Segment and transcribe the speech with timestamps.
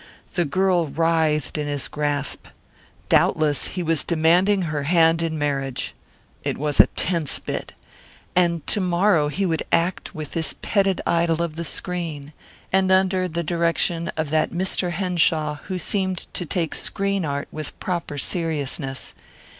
[0.33, 2.47] The girl writhed in his grasp.
[3.07, 5.93] Doubtless he was demanding her hand in marriage.
[6.43, 7.73] It was a tense bit.
[8.35, 12.33] And to morrow he would act with this petted idol of the screen.
[12.73, 14.89] And under the direction of that Mr.
[14.89, 19.13] Henshaw who seemed to take screen art with proper seriousness.